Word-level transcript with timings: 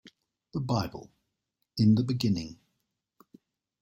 The 0.53 0.59
Bible: 0.61 1.11
In 1.77 1.93
the 1.93 2.01
Beginning... 2.03 2.57